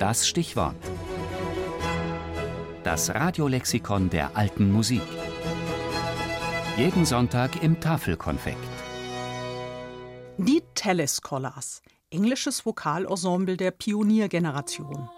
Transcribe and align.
Das 0.00 0.26
Stichwort. 0.26 0.76
Das 2.84 3.14
Radiolexikon 3.14 4.08
der 4.08 4.34
alten 4.34 4.72
Musik. 4.72 5.02
Jeden 6.78 7.04
Sonntag 7.04 7.62
im 7.62 7.78
Tafelkonfekt. 7.80 8.56
Die 10.38 10.62
Telescholars, 10.74 11.82
englisches 12.08 12.64
Vokalensemble 12.64 13.58
der 13.58 13.72
Pioniergeneration. 13.72 15.10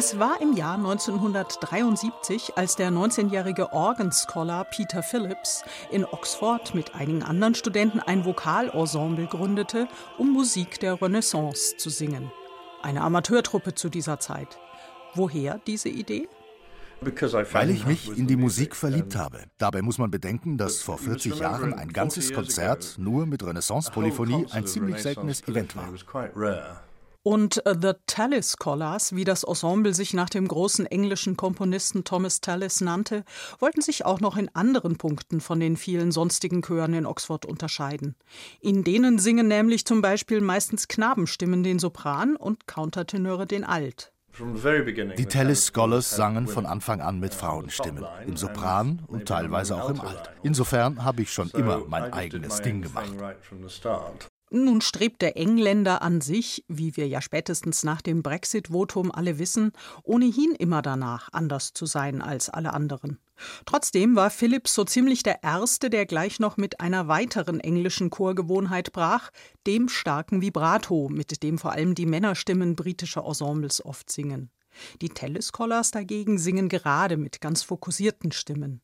Es 0.00 0.18
war 0.18 0.40
im 0.40 0.54
Jahr 0.54 0.76
1973, 0.76 2.56
als 2.56 2.74
der 2.74 2.90
19-jährige 2.90 3.70
Organ-Scholar 3.74 4.64
Peter 4.64 5.02
Phillips 5.02 5.62
in 5.90 6.06
Oxford 6.06 6.74
mit 6.74 6.94
einigen 6.94 7.22
anderen 7.22 7.54
Studenten 7.54 8.00
ein 8.00 8.24
Vokalensemble 8.24 9.26
gründete, 9.26 9.88
um 10.16 10.32
Musik 10.32 10.80
der 10.80 11.02
Renaissance 11.02 11.76
zu 11.76 11.90
singen. 11.90 12.32
Eine 12.80 13.02
Amateurtruppe 13.02 13.74
zu 13.74 13.90
dieser 13.90 14.18
Zeit. 14.18 14.58
Woher 15.14 15.60
diese 15.66 15.90
Idee? 15.90 16.30
Weil 17.02 17.68
ich 17.68 17.84
mich 17.84 18.16
in 18.16 18.26
die 18.26 18.36
Musik 18.36 18.76
verliebt 18.76 19.16
habe. 19.16 19.44
Dabei 19.58 19.82
muss 19.82 19.98
man 19.98 20.10
bedenken, 20.10 20.56
dass 20.56 20.80
vor 20.80 20.96
40 20.96 21.40
Jahren 21.40 21.74
ein 21.74 21.92
ganzes 21.92 22.32
Konzert 22.32 22.94
nur 22.96 23.26
mit 23.26 23.44
Renaissance-Polyphonie 23.44 24.46
ein 24.50 24.66
ziemlich 24.66 25.02
seltenes 25.02 25.46
Event 25.46 25.76
war. 25.76 25.92
Und 27.22 27.62
uh, 27.68 27.74
The 27.78 27.92
Tallis 28.06 28.52
Scholars, 28.52 29.14
wie 29.14 29.24
das 29.24 29.44
Ensemble 29.44 29.92
sich 29.92 30.14
nach 30.14 30.30
dem 30.30 30.48
großen 30.48 30.86
englischen 30.86 31.36
Komponisten 31.36 32.04
Thomas 32.04 32.40
Tallis 32.40 32.80
nannte, 32.80 33.24
wollten 33.58 33.82
sich 33.82 34.06
auch 34.06 34.20
noch 34.20 34.38
in 34.38 34.48
anderen 34.54 34.96
Punkten 34.96 35.40
von 35.40 35.60
den 35.60 35.76
vielen 35.76 36.12
sonstigen 36.12 36.62
Chören 36.62 36.94
in 36.94 37.04
Oxford 37.04 37.44
unterscheiden. 37.44 38.16
In 38.60 38.84
denen 38.84 39.18
singen 39.18 39.48
nämlich 39.48 39.84
zum 39.84 40.00
Beispiel 40.00 40.40
meistens 40.40 40.88
Knabenstimmen 40.88 41.62
den 41.62 41.78
Sopran 41.78 42.36
und 42.36 42.66
Countertenöre 42.66 43.46
den 43.46 43.64
Alt. 43.64 44.12
Die 44.38 45.26
Tallis 45.26 45.66
Scholars 45.66 46.10
sangen 46.10 46.46
von 46.46 46.64
Anfang 46.64 47.00
an 47.00 47.18
mit 47.18 47.34
Frauenstimmen, 47.34 48.06
im 48.26 48.36
Sopran 48.36 49.02
und 49.08 49.26
teilweise 49.26 49.82
auch 49.82 49.90
im 49.90 50.00
Alt. 50.00 50.30
Insofern 50.42 51.04
habe 51.04 51.22
ich 51.22 51.32
schon 51.32 51.50
immer 51.50 51.84
mein 51.86 52.12
eigenes 52.12 52.62
Ding 52.62 52.80
gemacht. 52.80 53.12
Nun 54.52 54.80
strebt 54.80 55.22
der 55.22 55.36
Engländer 55.36 56.02
an 56.02 56.20
sich, 56.20 56.64
wie 56.66 56.96
wir 56.96 57.06
ja 57.06 57.20
spätestens 57.20 57.84
nach 57.84 58.02
dem 58.02 58.24
Brexit-Votum 58.24 59.12
alle 59.12 59.38
wissen, 59.38 59.70
ohnehin 60.02 60.56
immer 60.56 60.82
danach, 60.82 61.28
anders 61.32 61.72
zu 61.72 61.86
sein 61.86 62.20
als 62.20 62.50
alle 62.50 62.72
anderen. 62.72 63.20
Trotzdem 63.64 64.16
war 64.16 64.28
Phillips 64.28 64.74
so 64.74 64.82
ziemlich 64.82 65.22
der 65.22 65.44
Erste, 65.44 65.88
der 65.88 66.04
gleich 66.04 66.40
noch 66.40 66.56
mit 66.56 66.80
einer 66.80 67.06
weiteren 67.06 67.60
englischen 67.60 68.10
Chorgewohnheit 68.10 68.92
brach, 68.92 69.30
dem 69.68 69.88
starken 69.88 70.42
Vibrato, 70.42 71.08
mit 71.08 71.44
dem 71.44 71.56
vor 71.56 71.70
allem 71.70 71.94
die 71.94 72.06
Männerstimmen 72.06 72.74
britischer 72.74 73.24
Ensembles 73.24 73.84
oft 73.84 74.10
singen. 74.10 74.50
Die 75.00 75.10
Telescholars 75.10 75.92
dagegen 75.92 76.38
singen 76.38 76.68
gerade 76.68 77.16
mit 77.16 77.40
ganz 77.40 77.62
fokussierten 77.62 78.32
Stimmen. 78.32 78.82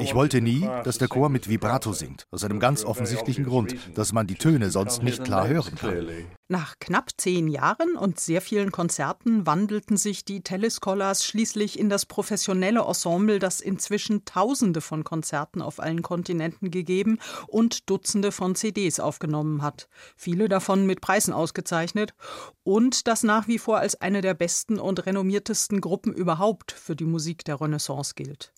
Ich 0.00 0.14
wollte 0.14 0.40
nie, 0.40 0.68
dass 0.84 0.98
der 0.98 1.08
Chor 1.08 1.28
mit 1.28 1.48
Vibrato 1.48 1.92
singt, 1.92 2.26
aus 2.30 2.44
einem 2.44 2.60
ganz 2.60 2.84
offensichtlichen 2.84 3.44
Grund, 3.44 3.74
dass 3.94 4.12
man 4.12 4.26
die 4.26 4.36
Töne 4.36 4.70
sonst 4.70 5.02
nicht 5.02 5.24
klar 5.24 5.48
hören 5.48 5.74
kann. 5.74 6.06
Nach 6.50 6.76
knapp 6.78 7.10
zehn 7.18 7.48
Jahren 7.48 7.96
und 7.96 8.20
sehr 8.20 8.40
vielen 8.40 8.72
Konzerten 8.72 9.46
wandelten 9.46 9.98
sich 9.98 10.24
die 10.24 10.42
Telescholars 10.42 11.26
schließlich 11.26 11.78
in 11.78 11.90
das 11.90 12.06
professionelle 12.06 12.80
Ensemble, 12.80 13.38
das 13.38 13.60
inzwischen 13.60 14.24
Tausende 14.24 14.80
von 14.80 15.04
Konzerten 15.04 15.60
auf 15.60 15.78
allen 15.78 16.00
Kontinenten 16.00 16.70
gegeben 16.70 17.18
und 17.48 17.90
Dutzende 17.90 18.32
von 18.32 18.54
CDs 18.54 18.98
aufgenommen 18.98 19.60
hat, 19.60 19.88
viele 20.16 20.48
davon 20.48 20.86
mit 20.86 21.02
Preisen 21.02 21.34
ausgezeichnet 21.34 22.14
und 22.62 23.08
das 23.08 23.24
nach 23.24 23.46
wie 23.46 23.58
vor 23.58 23.78
als 23.78 24.00
eine 24.00 24.22
der 24.22 24.34
besten 24.34 24.78
und 24.78 25.04
renommiertesten 25.04 25.82
Gruppen 25.82 26.14
überhaupt 26.14 26.72
für 26.72 26.96
die 26.96 27.04
Musik 27.04 27.44
der 27.44 27.60
Renaissance 27.60 28.14
gilt. 28.14 28.52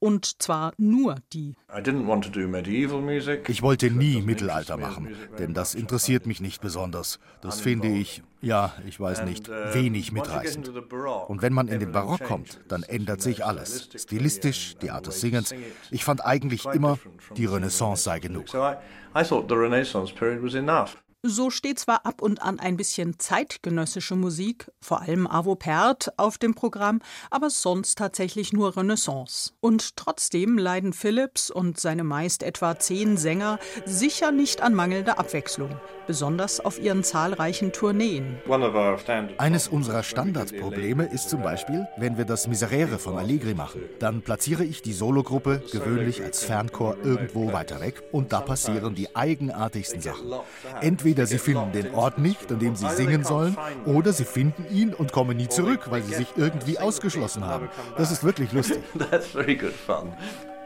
Und 0.00 0.42
zwar 0.42 0.72
nur 0.78 1.16
die. 1.32 1.54
Ich 3.48 3.62
wollte 3.62 3.90
nie 3.90 4.22
Mittelalter 4.22 4.78
machen, 4.78 5.14
denn 5.38 5.52
das 5.52 5.74
interessiert 5.74 6.26
mich 6.26 6.40
nicht 6.40 6.62
besonders. 6.62 7.20
Das 7.42 7.60
finde 7.60 7.88
ich, 7.88 8.22
ja, 8.40 8.74
ich 8.86 8.98
weiß 8.98 9.24
nicht, 9.24 9.50
uh, 9.50 9.52
wenig 9.74 10.10
mitreißend. 10.12 10.72
Und 11.28 11.42
wenn 11.42 11.52
man 11.52 11.68
in 11.68 11.80
den 11.80 11.92
Barock 11.92 12.24
kommt, 12.24 12.60
dann 12.68 12.82
ändert 12.82 13.20
sich 13.20 13.44
alles. 13.44 13.90
Stilistisch, 13.94 14.76
die 14.80 14.90
Art 14.90 15.06
des 15.06 15.20
Singens. 15.20 15.54
Ich 15.90 16.02
fand 16.04 16.24
eigentlich 16.24 16.64
immer, 16.64 16.98
die 17.36 17.44
Renaissance 17.44 18.02
sei 18.02 18.20
genug. 18.20 18.46
So 21.22 21.50
steht 21.50 21.78
zwar 21.78 22.06
ab 22.06 22.22
und 22.22 22.40
an 22.40 22.58
ein 22.58 22.78
bisschen 22.78 23.18
zeitgenössische 23.18 24.16
Musik, 24.16 24.70
vor 24.80 25.02
allem 25.02 25.26
Avo 25.26 25.54
Pärt, 25.54 26.14
auf 26.16 26.38
dem 26.38 26.54
Programm, 26.54 27.00
aber 27.30 27.50
sonst 27.50 27.98
tatsächlich 27.98 28.54
nur 28.54 28.74
Renaissance. 28.74 29.52
Und 29.60 29.96
trotzdem 29.96 30.56
leiden 30.56 30.94
Phillips 30.94 31.50
und 31.50 31.78
seine 31.78 32.04
meist 32.04 32.42
etwa 32.42 32.78
zehn 32.78 33.18
Sänger 33.18 33.58
sicher 33.84 34.32
nicht 34.32 34.62
an 34.62 34.72
mangelnder 34.72 35.18
Abwechslung, 35.18 35.78
besonders 36.06 36.58
auf 36.58 36.80
ihren 36.80 37.04
zahlreichen 37.04 37.72
Tourneen. 37.72 38.38
Eines 39.36 39.68
unserer 39.68 40.02
Standardprobleme 40.02 41.04
ist 41.04 41.28
zum 41.28 41.42
Beispiel, 41.42 41.86
wenn 41.98 42.16
wir 42.16 42.24
das 42.24 42.46
Miserere 42.46 42.98
von 42.98 43.18
Allegri 43.18 43.52
machen, 43.52 43.82
dann 43.98 44.22
platziere 44.22 44.64
ich 44.64 44.80
die 44.80 44.94
Sologruppe 44.94 45.62
gewöhnlich 45.70 46.22
als 46.22 46.44
Fernchor 46.44 46.96
irgendwo 47.04 47.52
weiter 47.52 47.82
weg 47.82 48.02
und 48.10 48.32
da 48.32 48.40
passieren 48.40 48.94
die 48.94 49.14
eigenartigsten 49.14 50.00
Sachen. 50.00 50.32
Entweder 50.80 51.09
Entweder 51.10 51.26
sie 51.26 51.38
finden 51.38 51.72
den 51.72 51.94
Ort 51.94 52.18
nicht, 52.18 52.52
an 52.52 52.60
dem 52.60 52.76
sie 52.76 52.88
singen 52.90 53.24
sollen, 53.24 53.56
oder 53.84 54.12
sie 54.12 54.24
finden 54.24 54.64
ihn 54.70 54.94
und 54.94 55.12
kommen 55.12 55.36
nie 55.36 55.48
zurück, 55.48 55.90
weil 55.90 56.02
sie 56.02 56.14
sich 56.14 56.28
irgendwie 56.36 56.78
ausgeschlossen 56.78 57.44
haben. 57.44 57.68
Das 57.96 58.12
ist 58.12 58.22
wirklich 58.22 58.52
lustig. 58.52 58.78